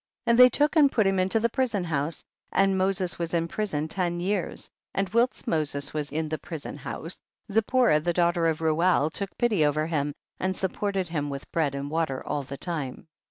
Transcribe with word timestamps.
23. 0.23 0.31
And 0.31 0.39
they 0.43 0.49
took 0.49 0.75
and 0.75 0.91
put 0.91 1.05
him 1.05 1.19
into 1.19 1.39
the 1.39 1.47
prison 1.49 1.83
house, 1.83 2.23
and 2.51 2.75
Moses 2.75 3.19
was 3.19 3.35
in 3.35 3.47
prison 3.47 3.87
ten 3.87 4.19
years, 4.19 4.67
and 4.95 5.07
whilst 5.09 5.47
Moses 5.47 5.93
was 5.93 6.11
in 6.11 6.27
the 6.27 6.39
prison 6.39 6.75
house, 6.75 7.19
Zip 7.51 7.67
porah 7.67 8.03
the 8.03 8.11
daughter 8.11 8.47
of 8.47 8.61
Reuel 8.61 9.11
took 9.11 9.37
pity 9.37 9.63
over 9.63 9.85
him, 9.85 10.15
and 10.39 10.57
supported 10.57 11.09
him 11.09 11.29
with 11.29 11.51
bread 11.51 11.75
and 11.75 11.91
water 11.91 12.25
all 12.25 12.41
the 12.41 12.57
time. 12.57 13.05